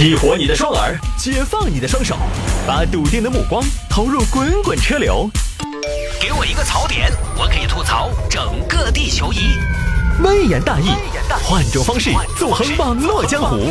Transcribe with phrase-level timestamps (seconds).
[0.00, 2.16] 激活你的双耳，解放你的双手，
[2.66, 5.28] 把笃定的目光投入滚滚车流。
[6.18, 9.58] 给我一个槽点，我可以吐槽整个地球仪。
[10.22, 10.86] 微言大义，
[11.44, 13.70] 换种方式纵横网络江湖。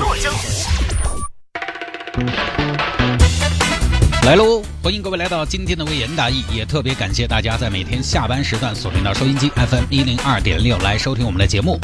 [4.22, 4.62] 来喽！
[4.84, 11.80] 欢迎各位来到今天的微言大义，也特别感谢大家在每天下班时段锁定到收音机 FM 一零二点六来收听我们的节目。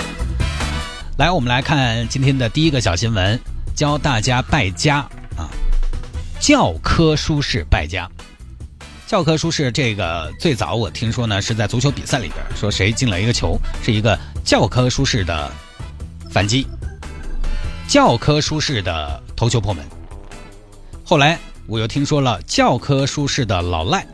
[1.17, 3.39] 来，我们来看今天的第一个小新闻，
[3.75, 4.97] 教大家败家
[5.37, 5.49] 啊！
[6.39, 8.09] 教科书式败家。
[9.05, 15.51] 教科书式这个最早我听说呢是在足球比赛里边，说谁进了一个球是一个教科书式的
[16.31, 16.65] 反击，
[17.87, 19.85] 教科书式的头球破门。
[21.03, 21.37] 后来。
[21.67, 24.05] 我又听说了教科书式的老赖，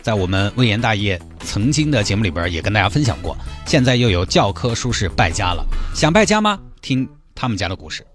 [0.00, 3.36] 在我们微言大业曾经的节目里边也跟大家分享过，
[3.66, 5.66] 现在又有教科书式败家了。
[5.92, 6.56] 想败家吗？
[6.80, 8.06] 听他们家的故事。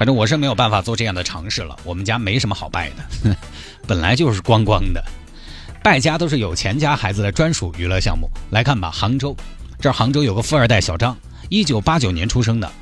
[0.00, 3.36] 反正我是没有办法做这样的尝试了，我们家没什么好败的，
[3.86, 5.04] 本来就是光光的。
[5.84, 8.26] 败家都是有钱家孩子的专属娱乐项目。
[8.48, 9.36] 来看吧，杭州，
[9.78, 11.14] 这杭州有个富二代小张，
[11.50, 12.72] 一九八九年出生的，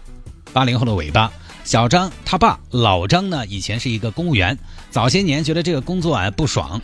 [0.52, 1.28] 八零后的尾巴。
[1.64, 4.56] 小张他爸老张呢，以前是一个公务员，
[4.88, 6.80] 早些年觉得这个工作啊不爽，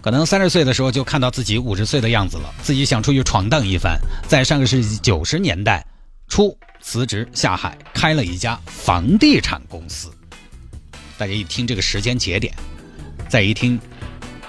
[0.00, 5.86] 可能三十岁的时候就看到自己五十岁的样子了，自己想出去闯荡一番，在上个世纪九十年代
[6.28, 10.12] 初辞职下海，开了一家房地产公司。
[11.16, 12.54] 大家一听这个时间节点，
[13.26, 13.80] 再一听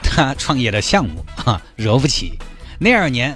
[0.04, 2.38] 他创业的项目，哈，惹不起。
[2.78, 3.36] 那二年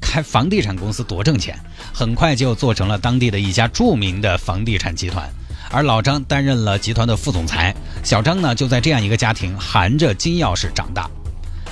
[0.00, 1.58] 开房地产公司多挣钱，
[1.92, 5.28] 很快就做成了当地的一家著名的房地产集团。
[5.72, 7.74] 而老张担任了集团的副总裁，
[8.04, 11.10] 小张呢就在这样一个家庭含着金钥匙长大。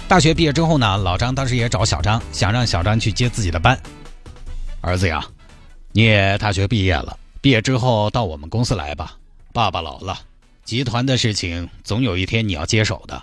[0.08, 3.78] 大学毕业之后呢，老张当时也找小张，想让小张去接自己的班。
[4.80, 5.25] 儿子呀，
[5.97, 9.17] 你也大学毕业了，毕业之后到我们公司来吧。
[9.53, 10.19] 爸爸老了，
[10.64, 13.23] 集团的事情总有一天你要接手的。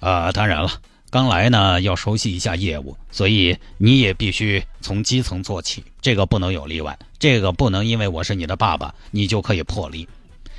[0.00, 0.70] 啊，当然了。
[1.08, 10.06] 刚来呢，要熟悉一下业务，所以你也必须从基层做起，这个不能有例外，这个不能因为我是你的爸爸，你就可以破例。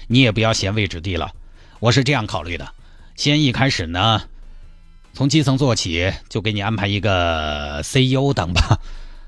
[0.08, 1.32] 你也不要嫌位置低了，
[1.80, 2.68] 我是这样考虑的，
[3.16, 4.24] 先一开始呢，
[5.14, 8.80] 从基层做起，就给你安排一个 CEO 当吧。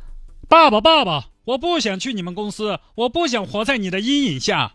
[0.49, 4.73] 爸爸，爸爸，我不想去你们公司，我不想活在你的阴影下。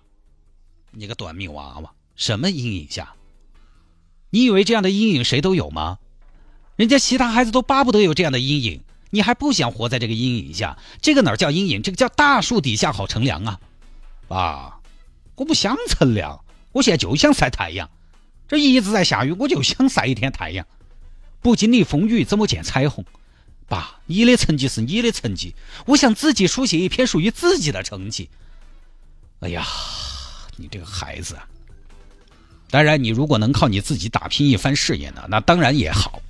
[0.93, 3.13] 你个短命娃娃，什么阴影下？
[4.31, 5.99] 你以为这样的阴影谁都有吗？
[6.77, 8.81] 人家其他孩子都巴不得有这样的阴影，
[9.11, 10.79] 你还不想活在这个阴影下？
[11.03, 11.83] 这个哪叫阴影？
[11.83, 13.61] 这个叫大树底下好乘凉啊！
[14.27, 14.81] 爸，
[15.37, 17.91] 我不想乘凉，我现在就想晒太阳。
[18.49, 20.67] 这一直在下雨，我就想晒一天太阳。
[21.43, 23.05] 不经历风雨，怎么见彩虹？
[23.73, 25.55] 爸，你的成绩是你的成绩，
[25.87, 28.29] 我想自己书写一篇属于自己的成绩。
[29.41, 29.67] 哎呀，
[30.57, 31.49] 你这个孩子啊！
[32.69, 36.21] 当然，你如果能靠你自己打拼一番事业呢，那当然也好。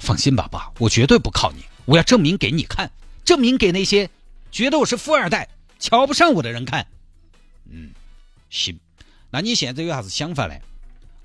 [0.00, 1.62] 放心吧，爸，我绝对不靠你。
[1.84, 2.90] 我要证明给你看，
[3.24, 4.10] 证明给那些
[4.50, 6.84] 觉得我是富二代、瞧不上我的人看。
[7.70, 7.92] 嗯，
[8.48, 8.76] 行。
[9.30, 10.54] 那你现在有啥子想法呢？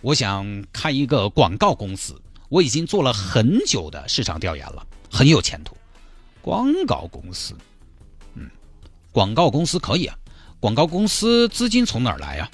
[0.02, 4.86] 我想开一个广告公司，我已经做了很久的市场调研了，
[5.16, 5.78] 很有前途。
[6.42, 7.56] 广告公司，
[8.34, 8.52] 嗯，
[9.14, 10.18] 广告公司可以啊。
[10.60, 12.52] 广告公司资金从哪儿来啊？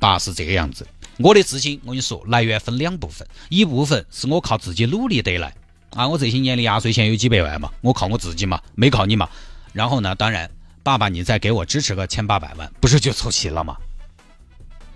[0.00, 0.84] 爸是这个样子。
[1.18, 5.54] 我的资金，我跟你说，来源分两部分，一部分是我靠自己努力得来
[5.90, 9.28] 啊，我这些年的压岁钱有几百万嘛，我靠我自己嘛，没靠你嘛。
[9.72, 10.50] 然后呢，当然，
[10.82, 13.76] 爸爸你再给我支持个千八百万，不是就凑齐了吗？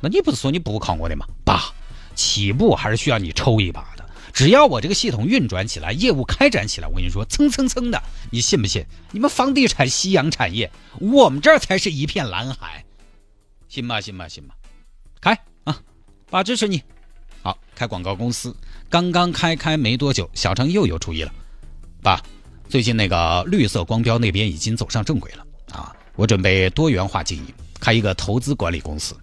[0.01, 1.25] 那你不是说你不靠我的吗？
[1.45, 1.73] 爸，
[2.17, 3.95] 起步还是需要你抽一把。
[4.37, 8.85] 只要我这个系统运转起来，业务开展起来，我跟你说，蹭蹭蹭的，你信不信？
[9.11, 10.71] 你们房地产夕阳产业，
[11.01, 12.85] 我们这儿才是一片蓝海，
[13.67, 14.55] 信吧，信吧，信吧，
[15.23, 15.33] 开
[15.65, 15.81] 啊。
[16.29, 16.83] 爸支持你，
[17.43, 18.55] 好开广告公司。
[18.91, 21.33] 刚刚开开没多久，小张又有主意了。
[22.03, 22.23] 爸，
[22.69, 25.97] 最近那个绿色光标那边已经走上正轨了啊！
[26.15, 29.17] 我准备多元化经营，开一个投资管理公司。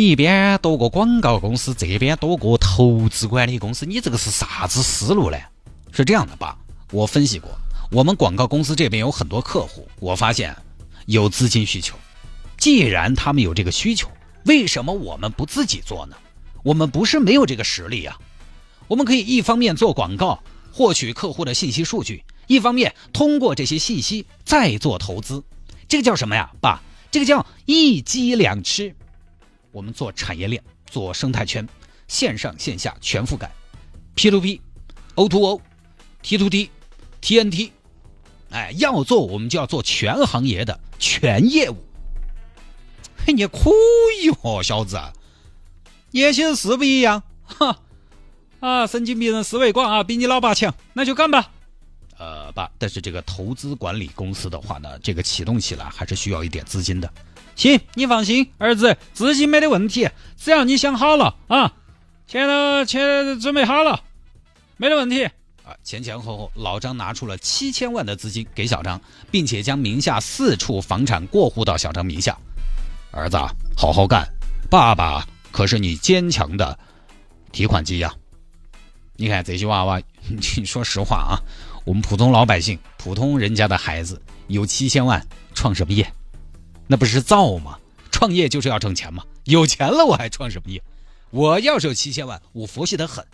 [0.00, 5.36] 一边多个广告公司，这边多个投资管理公司，你这个是啥子思路呢？
[5.90, 6.56] 是这样的，爸，
[6.92, 7.50] 我分析过，
[7.90, 10.54] 我们广告公司这边有很多客户，我发现
[11.06, 11.96] 有资金需求。
[12.56, 14.08] 既然他们有这个需求，
[14.44, 16.14] 为什么我们不自己做呢？
[16.62, 18.16] 我们不是没有这个实力啊。
[18.86, 20.40] 我们可以一方面做广告，
[20.70, 25.42] 获取客户的信息数据，一方面通过这些信息再做投资。
[25.88, 26.80] 这个叫什么呀，爸？
[27.10, 28.94] 这个叫一鸡两吃。
[29.78, 30.60] 我们做产业链，
[30.90, 31.64] 做生态圈，
[32.08, 33.48] 线上线下全覆盖
[34.16, 34.60] ，P to P、
[35.14, 35.62] O to O、
[36.20, 36.68] T to T、
[37.22, 37.70] TNT。
[38.50, 41.76] 哎，要做我们就要做全行业的全业务。
[43.24, 43.70] 嘿你可
[44.20, 44.98] 以哦，小子，
[46.10, 47.22] 年轻人是不一样。
[47.44, 47.78] 哈
[48.58, 51.52] 啊，神经病人思维广啊，比你老爸强，那就干吧。
[52.18, 57.08] 呃，爸，但是这个投资管理公司的话呢，这个启动起来还是需要一点资金的。
[57.58, 61.74] 行，你放心，儿子，资金没得问题，只要你想好了啊，
[62.28, 64.00] 钱都钱准备好了，
[64.76, 65.24] 没得问题。
[65.24, 72.38] 啊，前前后后，老张拿出了七千万的资金给小张，并且将名下四处房产过户到小张名下。
[73.10, 73.36] 儿子，
[73.76, 74.24] 好好干，
[74.70, 76.78] 爸爸可是你坚强的
[77.50, 78.14] 提款机呀！
[79.16, 80.00] 你看这些娃娃，
[80.56, 81.42] 你说实话啊，
[81.84, 85.20] 我们普通老百姓、普通人家的孩子有七千万，
[85.54, 86.08] 创什么业？
[86.88, 87.78] 那不是造吗？
[88.10, 90.82] 创业就是要挣钱嘛，有钱了我还创什么业？
[91.30, 93.24] 我要是有七千万，我佛系的很。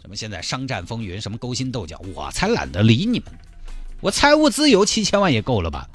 [0.00, 3.28] 什么现在商战风云，什么勾心斗角，我才懒得理你们。
[4.00, 5.88] 我财务自由七千万也够了吧？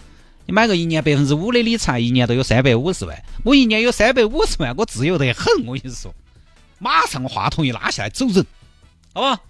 [0.45, 3.21] 你买个一年百分之五的理财，一年都有三百五十万。
[3.43, 5.65] 我一年有三百五十万，我自由得很。
[5.65, 6.13] 我跟你说，
[6.79, 8.45] 马上话筒一拉下来走人，
[9.13, 9.41] 好吧？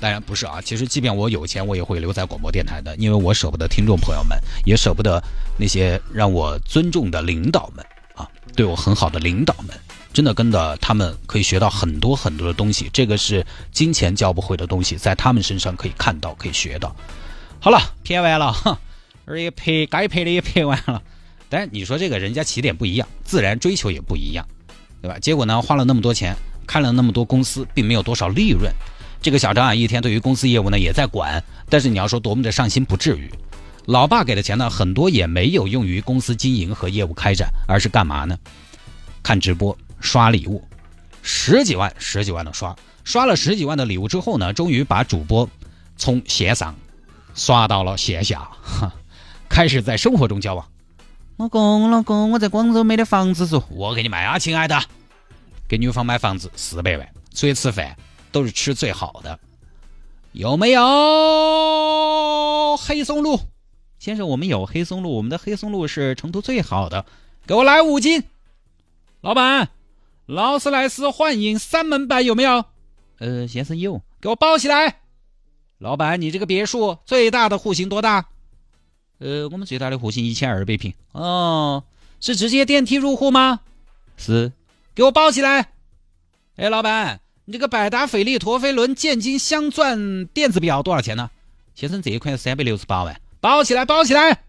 [0.00, 5.22] 当然不是啊，其实即便我有钱，我也会留在广播电台的，因为我舍不得听众朋友们，也舍不得
[5.58, 8.26] 那些让我尊重的领导们啊，
[8.56, 9.78] 对我很好的领导们。
[10.12, 16.94] 真的跟着他们可以学到很多很多的东西，这个是金钱教不会的东西，在他们身上可以看到，可以学到。
[17.60, 18.76] 好了，拍完了，哈，
[19.24, 21.00] 而且拍该拍的也拍完了。
[21.48, 24.44] 但是你说这个人家起点不一样，自然追求也不一样，
[25.00, 25.16] 对吧？
[25.20, 26.34] 结果呢，花了那么多钱，
[26.66, 28.72] 开了那么多公司，并没有多少利润。
[29.20, 33.30] 这个小张啊，一天对于公司业务呢也在管，但是你要说多么的上心，不至于。
[33.86, 38.38] 老爸给的钱呢，很多也没有用于公司经营和业务开展，而是干嘛呢？
[39.22, 39.76] 看直播。
[40.02, 40.64] 刷礼物，
[41.20, 42.74] 十几万、十几万的刷，
[43.04, 45.46] 刷了十几万的礼物之后呢，终于把主播
[45.98, 46.74] 从线上
[47.34, 48.90] 刷到了线下，哈，
[49.46, 50.66] 开始在生活中交往。
[51.36, 54.82] 老公，老公，我在广州没得房子住，我给你买啊，亲爱的，
[55.68, 57.94] 给女方买房子四百万，出去吃饭
[58.30, 59.38] 都是吃最好的。
[60.32, 63.40] 有没有黑松露？
[63.98, 67.04] 先生，我们有黑松露，我们的黑松露是成都最好的，
[67.46, 68.24] 给我来五斤。
[69.20, 69.68] 老板。
[70.26, 72.64] 劳斯莱斯幻影三门版有没有？
[73.18, 75.00] 呃，先生有，给我包起来。
[75.78, 78.28] 老板，你这个别墅最大的户型多大？
[79.18, 80.94] 呃，我们最大的户型一千二百平。
[81.10, 81.82] 哦，
[82.20, 83.58] 是直接电梯入户吗？
[84.16, 84.52] 是，
[84.94, 85.72] 给我包起来。
[86.54, 91.32] 哎，老板，你这个百达翡丽陀飞轮建金镶钻电子表多少钱呢？
[91.74, 93.20] 先生，这一款三百六十八万。
[93.40, 94.44] 包起来，包起来。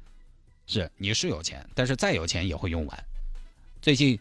[0.68, 3.04] 是，你是有钱，但是再有钱也会用完。
[3.82, 4.20] 最近。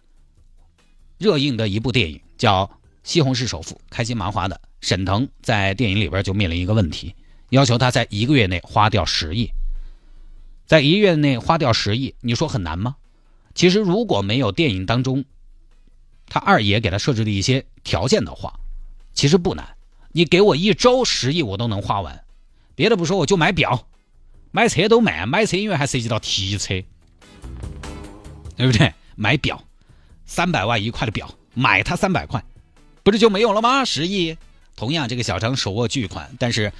[1.18, 2.64] 热映的一部电影叫
[3.02, 7.14] 《西红柿首富》，开心麻花的沈腾在电影里边就面临一个问题，
[7.50, 9.50] 要求他在一个月内花掉十亿，
[10.64, 12.96] 在一个月内花掉十亿，你说很难吗？
[13.54, 15.26] 其实如果没有电影当中
[16.30, 18.58] 他二爷给他设置的一些条件的话，
[19.12, 19.76] 其实不难。
[20.12, 22.24] 你给我一周十亿，我都能花完。
[22.74, 23.86] 别的不说，我就买表，
[24.50, 26.82] 买车都慢，买车因为还涉及到提车，
[28.56, 28.92] 对不对？
[29.16, 29.64] 买表。
[30.26, 32.44] 三百万一块的表，买它三百块，
[33.02, 33.84] 不是就没有了吗？
[33.84, 34.36] 十亿。
[34.76, 36.72] 同样，这个小张手握巨款，但是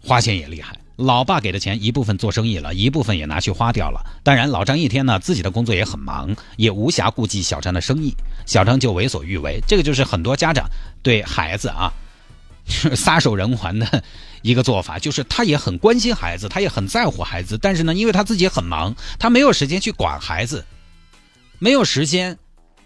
[0.00, 0.76] 花钱也厉害。
[0.98, 4.04] 老爸给的钱一部分做生意了，一部分也拿去花掉了。
[4.24, 8.12] 当然，老张一天呢自己的工作也很忙，也无暇顾及小张的生意，
[8.46, 9.60] 小张就为所欲为。
[9.68, 10.68] 这个就是很多家长
[11.00, 11.92] 对孩子啊
[12.96, 14.02] 撒手人寰的
[14.42, 20.66] 一个做法，就是他也很关心孩子，他也很在乎孩子，但是呢，因为他自己很忙，他没有时间去管孩子，
[21.58, 22.38] 没有时间。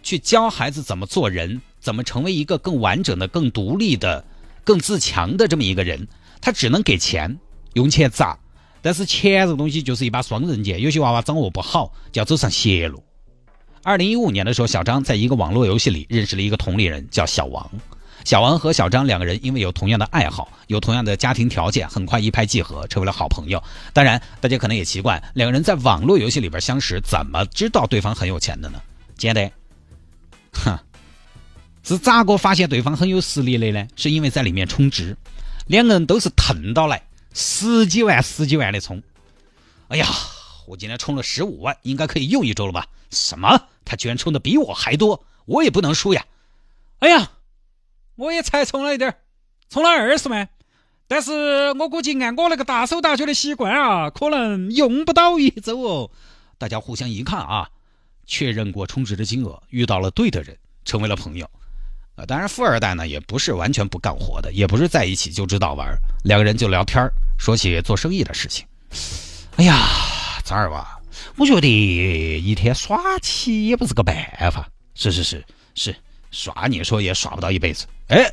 [0.04, 4.25] 去教孩子怎么做人，怎么成为一个更完整的、更独立的、
[4.64, 6.09] 更自强的这么一个人，
[6.40, 7.38] 他只能给钱，
[7.75, 8.38] 用钱砸。
[8.81, 13.02] 但是钱这个东西就是一把双刃剑，有些娃娃掌握不好，就要走上邪路。
[13.85, 17.71] 二零一五年的时候，小张在一个网络游戏里认识了一个同龄人，叫小王。
[18.25, 23.61] 小王和小张两个人因为有同样的爱好，有同样的家庭条件，很快一拍即合，成为了好朋友。
[23.93, 28.81] 当然，大家可能也奇怪，两个人在网络游戏里边相识，怎么知道对方很有钱的呢？
[29.17, 29.50] 简单。
[30.52, 30.79] 哼，
[31.83, 33.87] 是咋个发现对方很有实力的呢？
[33.97, 35.17] 是因为在里面充值，
[35.67, 37.02] 两个人都是腾到来
[37.35, 39.03] 十几万、十几万的充。
[39.89, 40.07] 哎呀，
[40.67, 42.87] 我今天充了十五万，应该可以用一周了吧？
[43.11, 43.69] 什么？
[43.85, 46.25] 他居然充的比我还多，我也不能输呀！
[47.01, 47.33] 哎呀，
[48.17, 49.17] 我也才充了一点
[49.69, 50.49] 充了二十万，
[51.09, 56.11] 但是我估计按我那个大手大脚的习惯啊，可能用不到一周哦。
[56.59, 57.69] 大家互相一看啊。
[58.25, 61.51] 确认过充值的金额，遇到了对的人，成为了朋友。
[62.15, 65.93] 啊，当然富二代呢也不是完全不干活的，也不是在一起就知道玩。
[66.25, 68.67] 两个人就聊天儿说起做生意的事情。
[69.57, 69.77] 哎呀，
[70.45, 71.01] 咱儿吧，
[71.37, 74.17] 我觉得一天耍起也不是个办
[74.51, 74.69] 法。
[74.95, 75.97] 是是是是，
[76.31, 77.87] 耍你说也耍不到一辈子。
[78.09, 78.31] 哎，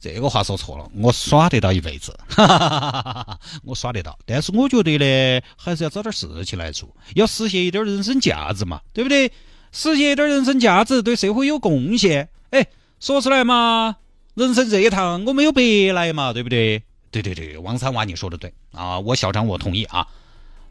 [0.00, 3.38] 这个话说错了，我耍得到一辈子，哈哈哈哈！
[3.62, 9.28] 我耍得到，但是我觉得呢，还是要找点事情来做，要实现一点人生价值嘛，对不对？
[9.70, 12.28] 实现一点人生价值，对社会有贡献。
[12.50, 12.66] 哎，
[13.00, 13.96] 说出来嘛，
[14.34, 15.62] 人生这一趟我没有白
[15.94, 16.82] 来嘛，对不对？
[17.12, 20.08] 对对对，王三娃你说的对啊，我小张我同意啊。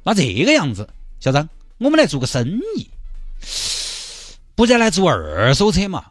[0.04, 2.90] 那这个样子，小张，我们来做个生意，
[4.56, 6.08] 不再来做二手车嘛？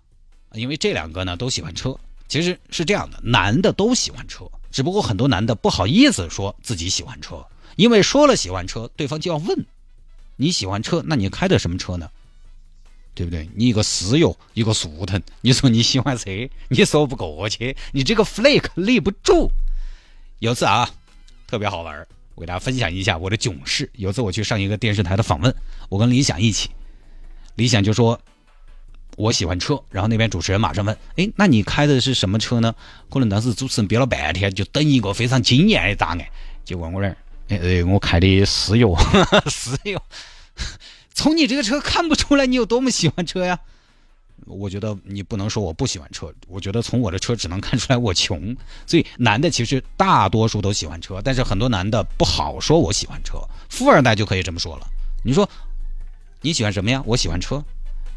[0.53, 7.45] 因为这两个呢都喜欢车，其实是这样的，男的都喜欢车，只不过很多男的不好意思说自己喜欢车，
[7.75, 9.67] 因为说了喜欢车，对方就要问
[10.37, 12.09] 你喜欢车，那你开的什么车呢？
[13.13, 13.49] 对不对？
[13.57, 16.31] 你一个私有，一个速腾，你说你喜欢车，
[16.69, 19.51] 你说不过去，你这个 flake 立不住。
[20.40, 20.88] 有次啊，
[21.47, 23.90] 特别好玩我给大家分享一下我的囧事。
[23.92, 25.54] 有次我去上一个电视台的访问，
[25.90, 26.70] 我跟李想一起，
[27.56, 28.18] 李想就说
[29.16, 32.75] 我喜欢车，然后那边主持人马上问：“哎，那你开的是什么车呢？”
[33.12, 36.18] 可能当时主持人憋了半天，就等一个非常惊艳的答案，
[36.64, 37.16] 就问我那儿
[37.49, 38.97] ：“哎，我开的私有，
[39.47, 40.02] 私有。
[41.12, 43.61] 从你这个车看不出来你有多么喜欢车呀。”
[44.47, 48.56] 我觉得你不能说我不喜欢车，我觉得从我的车只能看出来我穷。
[48.87, 53.38] 所以男的其实大多数都喜欢车，但是很多男的不好说我喜欢车。
[53.68, 54.87] 富二代就可以这么说了。
[55.25, 55.49] 你说
[56.40, 57.02] 你喜欢什么呀？
[57.06, 57.62] 我喜欢车。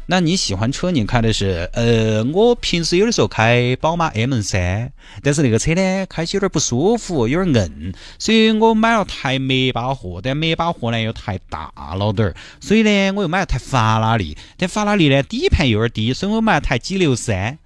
[0.06, 0.90] 那你喜欢车？
[0.90, 1.70] 你开的是？
[1.72, 4.92] 呃，我平时有的时候开宝马 M 三，
[5.22, 17.58] 但是那个车呢，开起有点不舒服，有点硬，所以我买了台迈巴赫，但迈巴赫呢又太大了点儿，所以呢我又买了台法拉利，但法拉利呢底盘有点低，所以我买了台 G 六三。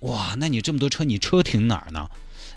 [0.00, 2.08] 哇，那你这么多车，你车停哪儿呢？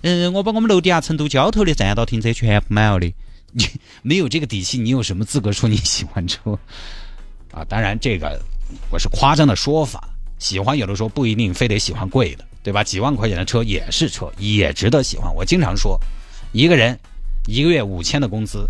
[0.02, 3.12] 嗯，我把我们楼底下成都交头的占道停车全部买了的。
[3.54, 3.66] 你
[4.04, 6.60] 没有这个底气，你有什么资格说你喜欢车？
[7.52, 8.40] 啊，当然这个。
[8.90, 12.84] 我是夸张的说法，喜欢有的时候不一定非得喜欢贵的，对吧？
[12.84, 15.34] 几万块钱的车也是车，也值得喜欢。
[15.34, 16.00] 我经常说，
[16.52, 16.98] 一个人
[17.48, 18.68] 一个月五千的工资，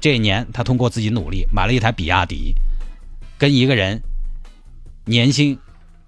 [0.00, 2.54] 这一年他通过自己努力买了一台比亚迪，
[3.38, 4.00] 跟一个人
[5.04, 5.58] 年薪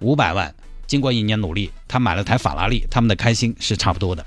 [0.00, 0.54] 五百万，
[0.87, 4.25] 经过一年努力他买了台法拉利，他们的开心是差不多的。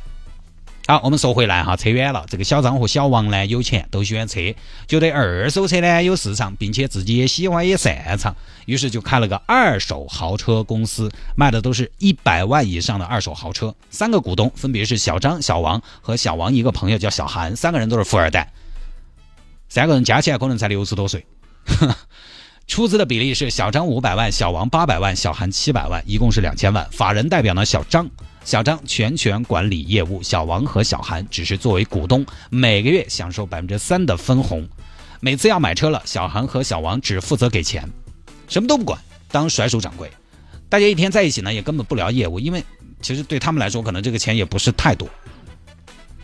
[0.85, 2.25] 好，我们说回来哈，扯远了。
[2.29, 4.53] 这个小张和小王呢，有钱都喜欢车，
[4.85, 8.35] 觉得二手车呢有市场，并且自己也喜欢也擅长，
[8.65, 13.73] 于是就开了个二手豪车公司，卖的都是一百万以上的二手豪车。
[13.89, 18.51] 三个股东分别是小张、小王和小王一个朋友叫小韩，三个人都是富二代，
[19.69, 21.25] 三个人加起来可能才六十多岁。
[22.67, 26.85] 出资的比例是小张五百万，小王八百万，小韩七百万，一共是两千万。
[26.91, 28.09] 法人代表呢，小张。
[28.43, 34.67] 小张全权管理业务，小王和小韩只是作为股东，每个月享受百分之三的分红。
[35.21, 37.87] 每次要买车了，小韩和小王只负责给钱，
[38.49, 38.99] 什么都不管，
[39.31, 40.11] 当甩手掌柜。
[40.67, 42.61] 大家一天在一起呢，也根本不聊业务，因为
[43.01, 45.07] 其实对他们来说，可能这个钱也不是太多。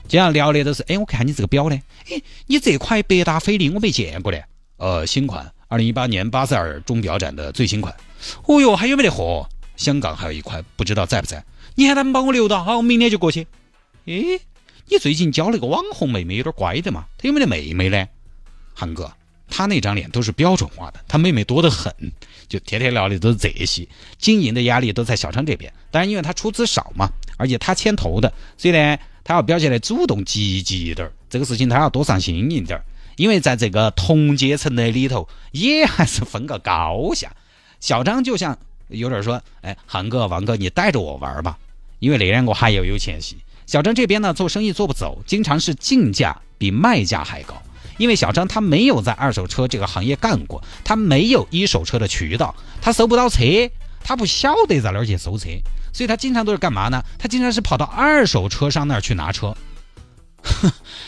[0.10, 4.44] 经常聊的都是，哎，我看你这个表呢，哎，你这块百达翡丽我没见过的，
[4.76, 7.96] 呃，新款，二零一八年巴塞尔钟表展的最新款。
[8.44, 9.48] 哦哟，还有没得货？
[9.78, 11.42] 香港还有一块，不知道在不在。
[11.80, 13.48] 你喊他们帮我留到，好，我明天就过去。
[14.04, 14.42] 诶，
[14.88, 17.06] 你最近交了个网红妹妹，有点乖的嘛？
[17.18, 18.06] 他有没得妹妹呢？
[18.74, 19.10] 韩哥，
[19.48, 21.90] 他那张脸都是标准化的，他妹妹多得很，
[22.50, 23.88] 就天天聊的都是这些。
[24.18, 27.08] 经营的压力都在小张这边，当然因为他出资少嘛，
[27.38, 31.14] 而且他牵头的，所以呢，他要表现的主动积极一点儿。
[31.30, 32.78] 这个事情他要多上心一点，
[33.16, 37.34] 因为在这个同阶层的里头，也还是分个高下。
[37.80, 38.58] 小张就像
[38.90, 41.58] 有点说，哎，韩哥、王哥，你带着我玩吧。
[42.00, 47.62] 因为那两个还要有钱些，小张这边呢做生意做不走，经常是进价比卖价还高。
[47.98, 53.44] 因为小张他没有在二手车这个行业干过，他没有一手车的渠道，他收不到车，
[54.02, 55.50] 他不晓得在哪儿去收车，
[55.92, 57.04] 所以他经常都是干嘛呢？
[57.18, 59.54] 他经常是跑到二手车商那儿去拿车，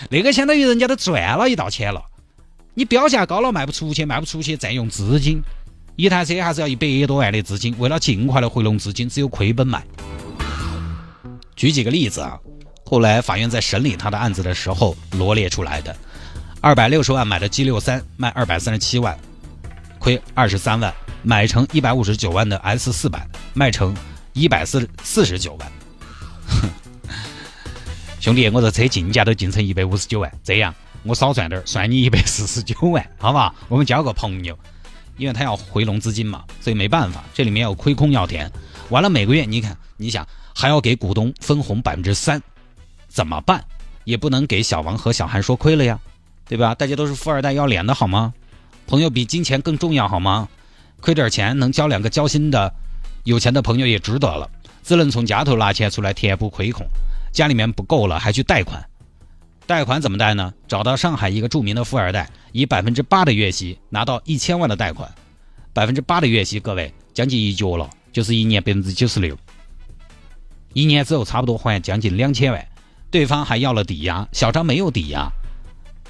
[0.09, 2.03] 那个相当于人家都赚了一道钱了。
[2.73, 5.41] 你标价高了卖不出去，卖不出去占用资金，
[5.95, 9.81] 一台车还是要一百多万的资金，为了尽快的回笼资金，只有亏本卖。
[11.61, 12.39] 举几个例子啊，
[12.83, 15.95] 后来法院在审理他的案子的时候罗列出来的：
[16.59, 19.15] 二百六十万买的 G 六三卖二百三十七万，
[19.99, 20.91] 亏二十三万；
[21.21, 23.95] 买成一百五十九万的 S 四百卖成
[24.33, 25.71] 一百四四十九万。
[28.19, 33.53] 兄弟，我这车进价都进成一百五十九万，这样我少赚点，算你一百四十九万，好吧？
[33.67, 34.57] 我们交个朋友，
[35.15, 38.51] 因为他要回笼资金嘛，所以没办法，这里面有亏空要填。
[38.89, 40.27] 完了每个月，你看，你想。
[40.53, 42.41] 还要给股东分红百分之三，
[43.07, 43.63] 怎么办？
[44.03, 45.99] 也不能给小王和小韩说亏了呀，
[46.47, 46.73] 对吧？
[46.73, 48.33] 大家都是富二代，要脸的好吗？
[48.87, 50.49] 朋友比金钱更重要，好吗？
[50.99, 52.73] 亏点钱能交两个交心的、
[53.23, 54.49] 有钱的朋友也值得了。
[54.83, 56.85] 只能从家头拿钱出来填补亏空，
[57.31, 58.83] 家里面不够了还去贷款。
[59.67, 60.51] 贷款怎么贷呢？
[60.67, 65.09] 找到上海一个著名的富二代，以百分之八的月息拿到一千万的贷款。
[65.71, 69.37] 百分之八的月息，各位将近一角了，就是一年百分之九十六。
[70.73, 72.67] 一年之后差不多还将近两千万。
[73.09, 75.29] 对方还要了抵押，小张没有抵押，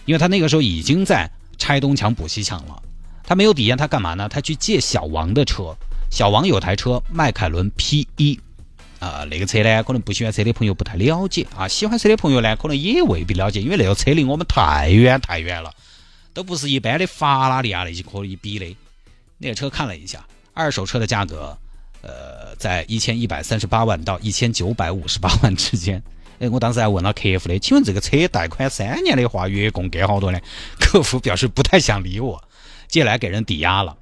[0.05, 2.81] 因为他那个时候已经在拆东墙补西墙了。
[3.23, 4.29] 他没有抵押，他干嘛呢？
[4.29, 5.75] 他去借小王的车。
[6.11, 8.39] 小王有台车迈凯伦 P 一。
[8.99, 15.73] 啊，那个车呢，可能不喜欢车的朋友不太了解啊，喜欢车的朋友呢，可能也未必了解，因为那个车离我们太远太远了，
[16.35, 18.77] 都不是一般的法拉利啊那些可以比的。
[19.39, 21.57] 那个车看了一下，二手车的价格，
[22.01, 26.01] 呃，在一千一百三十八万到一千九百五十八万之间。
[26.39, 30.39] 哎，我当时还问了客服的，请问这个车贷款三年的话，月供给好多呢？
[30.79, 32.43] 客服表示不太想理我，
[32.87, 33.95] 借来给人抵押了。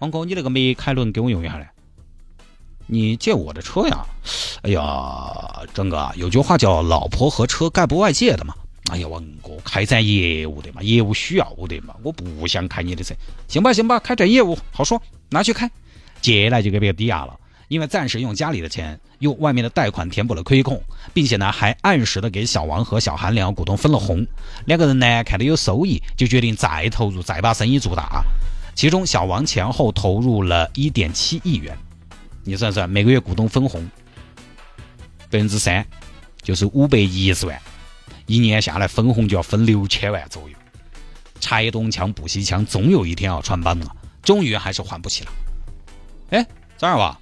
[0.00, 1.64] 王哥，你那个迈凯伦给我用一下呢？
[2.88, 4.04] 你借我的车呀？
[4.62, 8.54] 哎呀，张哥，有句话叫“老婆和车概不外借”的嘛。
[8.90, 13.14] 哎呀，王哥，开展业务的嘛，业务需要的嘛，我不想开你的车。
[13.48, 15.00] 行吧，行吧，开展业务好说，
[15.30, 15.70] 拿去开。
[16.26, 20.82] 借来就给别人抵押了，因为暂时用家里的钱，用外面的贷款填补了亏空，
[21.14, 24.26] 并且呢，还按时的给小王和小韩两个股东分了红。
[24.64, 28.24] 两个人呢，看到有收益，就决定再投入，再把生意做大。
[28.74, 31.78] 其中，小王前后投入了一点七亿元。
[32.42, 33.88] 你算算，每个月股东分红
[35.30, 35.86] 百分之三，
[36.42, 37.56] 就是五百一十万，
[38.26, 40.56] 一年下来分红就要分六千万左右。
[41.38, 43.94] 拆东墙补西墙，总有一天要穿帮了。
[44.24, 45.30] 终于还是还不起了。
[46.30, 47.18] 哎，张二娃，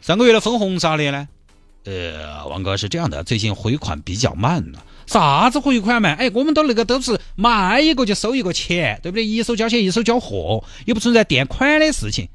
[0.00, 1.28] 上个月的分红咋的呢？
[1.84, 4.78] 呃，王哥是这样的，最近回款比较慢呢。
[5.06, 6.16] 啥子回款慢？
[6.16, 9.24] 哎，我们都那个都是卖一个就收一个钱，对不对？
[9.24, 12.28] 一手交钱一手交货，又不存在垫款的事情。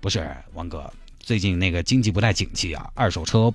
[0.00, 0.92] 不是，王哥。
[1.20, 3.52] 最近那个经济不太景气啊，二手车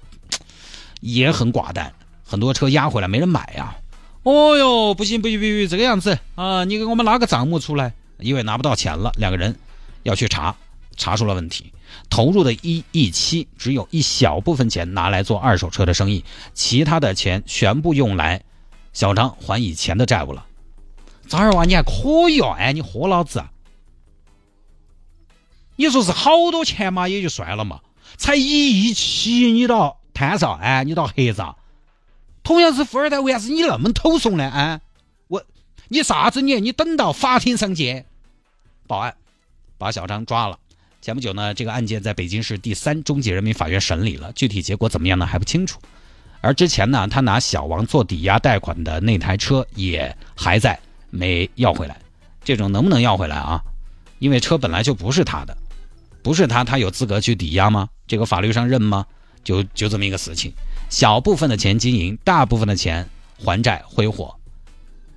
[0.99, 1.93] 也很寡淡，
[2.25, 3.75] 很多车压回来没人买呀。
[4.23, 9.55] 哦哟，不行不行不行，这个样子啊，你给我们拿个账目出来，因为拿不到钱了，两个人
[10.03, 10.55] 要去查，
[10.97, 11.71] 查出了问题，
[12.09, 16.23] 投入的一亿七，只有一小部分钱拿来做二手车的生意，
[16.53, 18.43] 其他的钱全部用来
[18.93, 20.45] 小张还以前的债务了。
[21.27, 23.43] 张二娃，你还可以哦，哎，你豁老子。
[25.77, 27.79] 你说是好多钱嘛，也就算了嘛，
[28.17, 31.43] 才一亿七，你倒摊上，哎，你倒黑子。
[32.43, 34.43] 同样是富二代，为啥子你那么偷怂呢？
[34.43, 34.81] 啊，
[35.27, 35.43] 我，
[35.87, 36.59] 你啥子你？
[36.59, 38.05] 你等到法庭上见。
[38.87, 39.15] 报案，
[39.77, 40.59] 把小张抓了。
[41.01, 45.25] 前不久呢，这个案件在北京市第三中级人民法院审理了，具体结果怎么样呢？
[45.25, 45.79] 还不清楚。
[46.41, 51.99] 而之前呢，他拿小王做抵押贷款的那台车也还在，没要回来。
[52.43, 53.59] 这种能不能要回来啊？
[54.19, 55.57] 因为车本来就不是他的。
[56.21, 57.89] 不是他，他有资格去抵押吗？
[58.05, 59.07] 这个法律上认吗？
[59.43, 60.53] 就就这么一个事情。
[60.91, 63.09] 小部分的钱经营，大部分的钱
[63.43, 64.35] 还债挥霍。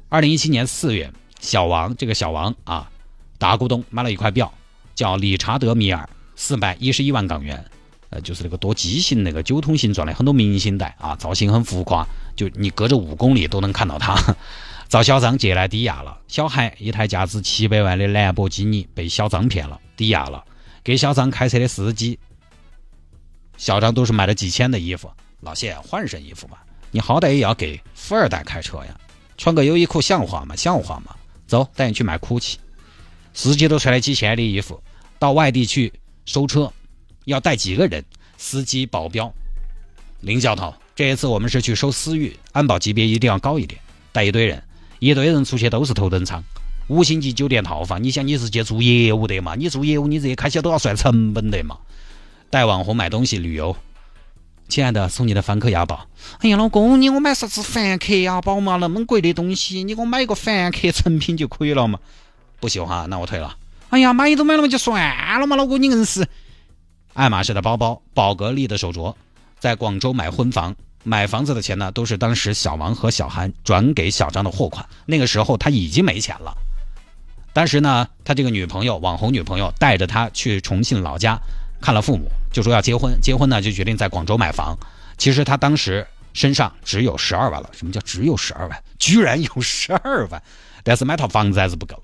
[0.08, 2.90] 二零一七年四月，小王这个小王啊，
[3.36, 4.50] 大股东买了一块表，
[4.94, 7.64] 叫理查德米尔，四百一十一万港元，
[8.10, 14.16] 呃，就是那个多畸形那个酒桶形状的，很多明星戴啊，造型很浮夸，就你隔着五公里都能看到它。
[14.88, 16.18] 遭小张借来抵押了。
[16.28, 20.44] 小孩一台价值七百万的兰博基尼被小张骗了，抵押了。
[20.84, 22.18] 给小张开车的司机，
[23.56, 25.10] 小张都是买了几千的衣服。
[25.40, 28.94] 老谢换身衣服吧，你好歹也要给富二代开车呀，
[29.36, 30.54] 穿个优衣库像话吗？
[30.54, 31.16] 像话吗？
[31.46, 32.56] 走，带你去买 GUCCI。
[33.34, 34.80] 司机都穿了几千的衣服，
[35.18, 35.92] 到外地去
[36.24, 36.72] 收车，
[37.24, 38.02] 要带几个人？
[38.38, 39.32] 司机、保镖。
[40.20, 43.80] 林教头，这一次我们是去收私域，安保级别一定要高一点，
[44.12, 44.62] 带一堆人，
[45.00, 46.42] 一堆人出去都是头等舱。
[46.88, 49.54] 五星级酒店套房，你想你是去做业务的嘛？
[49.54, 51.78] 你做业务，你这些开销都要算成本的嘛？
[52.50, 53.76] 带网红买东西旅游，
[54.68, 56.06] 亲爱的，送你的凡客雅宝。
[56.38, 58.76] 哎呀，老公，你给我买啥子凡客雅宝嘛？
[58.76, 61.98] 那么贵的东西，你给我买一个凡客成品就可以了嘛？
[62.64, 63.54] 不喜欢，那我退了。
[63.90, 66.26] 哎呀，买都买了嘛，就算了嘛，老公，你硬是。
[67.12, 69.14] 爱马仕的包包，宝格丽的手镯，
[69.60, 70.74] 在广州买婚房。
[71.02, 74.82] 买房子的钱呢，都是当时小王和小韩转给小张的货款。
[75.04, 76.56] 那个时候他已经没钱了。
[77.52, 81.38] 当时呢，他这个女朋友，网红女朋友，带着他去重庆老家
[81.82, 83.20] 看了父母，就说要结婚。
[83.20, 84.74] 结婚呢，就决定在广州买房。
[85.18, 87.68] 其实他当时身上只有十二万了。
[87.74, 88.82] 什么叫只有十二万？
[88.98, 90.42] 居然有十二万！
[90.82, 92.02] 但是买套房子还是不够。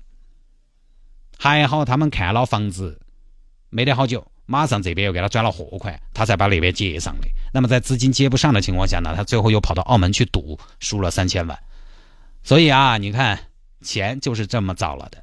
[1.43, 2.99] 还好他们看了房子
[3.71, 7.27] 没得好久，马上这边又给他转了货款，他才把那边结上的。
[7.51, 11.57] 那么在资金接不上的情况下呢，他最后又跑到澳门去赌，输了三千万。
[12.43, 13.39] 所以啊，你看
[13.81, 15.17] 钱就是这么造了的。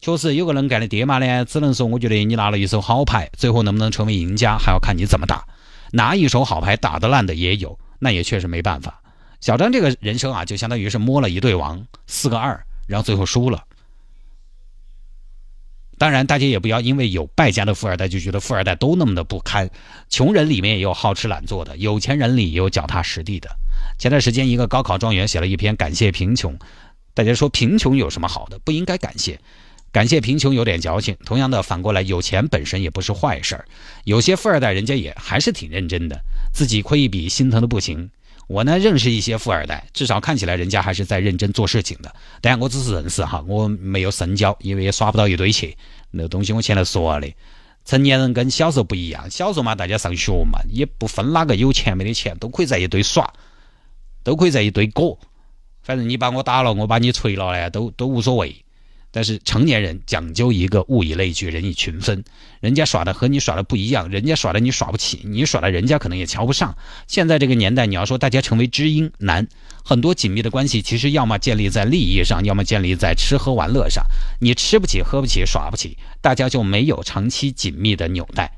[0.00, 5.46] 确实有个能干的爹妈呢，只能说我觉得你拿了一手好牌，最后能不能成为赢家，还要看你怎么打。
[5.92, 9.00] 拿一手好牌打得烂的也有，那也确实没办法。
[9.40, 13.64] 小张这个人生啊，就相当于是摸了一对王，四个二，然后最后输了。
[16.02, 19.70] 当然，大家也不要因为有败家的富二代就觉得富二代都那么的不堪。
[20.08, 23.48] 穷人里面也有好吃懒做的，有钱人里也有脚踏实地的。
[24.00, 26.58] 前段时间，一个高考状元写了一篇感谢贫穷，
[27.14, 28.58] 大家说贫穷有什么好的？
[28.64, 29.38] 不应该感谢，
[29.92, 31.16] 感谢贫穷有点矫情。
[31.24, 33.64] 同样的，反过来，有钱本身也不是坏事儿。
[34.02, 36.20] 有些富二代人家也还是挺认真的，
[36.52, 38.10] 自己亏一笔心疼的不行。
[38.52, 42.14] 我呢认识一些富二代，至少看起来人家还是在认真做事情的。
[42.42, 45.74] 但我只是认识哈，我没有深交，因为也耍不到一堆去。
[46.10, 47.34] 那东西我前头说了的，
[47.86, 49.30] 成年人跟小时候不一样。
[49.30, 53.32] 小时候嘛，大家上学嘛，也不分哪个有钱没得钱，都可以在一堆耍，
[54.22, 55.18] 都可以在一堆过。
[55.82, 58.54] 反正你把我打了，我把你锤了呢，都都无所谓。
[59.12, 62.24] 但是成年人讲究一个物以类聚，人以群分。
[62.60, 66.74] 人家耍的和你耍的不一样，人家耍的你耍不起，你耍的人家可能也瞧不上。
[67.06, 69.46] 现在这个年代，你要说大家成为知音难，
[69.84, 74.02] 很多紧密的关系其实要么建立在利益上，要么建立在吃喝玩乐上。
[74.40, 78.50] 你吃不起，喝不起，耍不起，大家就没有长期紧密的纽带。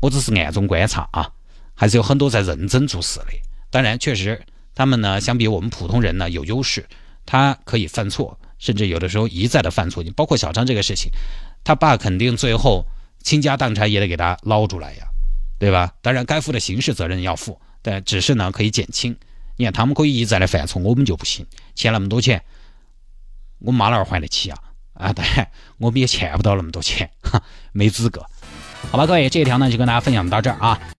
[0.00, 1.28] 我只是暗中观察啊，
[1.74, 3.26] 还是有很多在认真做事的。
[3.70, 4.40] 当然，确实
[4.74, 6.86] 他们呢，相比我们普通人呢有优势，
[7.26, 8.38] 他可以犯错。
[8.58, 11.10] 甚至有的时候一再的犯错，你包括小张这个事情，
[11.64, 12.84] 他爸肯定最后
[13.22, 15.06] 倾家荡产也得给他捞出来呀，
[15.58, 15.94] 对吧？
[16.02, 19.16] 当然该负的刑事责任要负，但只是呢可以减轻。
[19.56, 22.42] 你看他们可以一再的犯错，我们就不行，欠那么多钱，
[23.58, 24.58] 我妈哪儿还得起啊？
[24.94, 27.42] 啊，当然我们也欠不到那么多钱，哈，
[27.72, 28.24] 没资格。
[28.90, 30.90] 好吧，各位，这一条呢就跟大家分享到这儿啊。